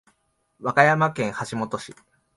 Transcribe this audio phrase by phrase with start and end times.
[0.59, 1.93] 和歌山県橋本市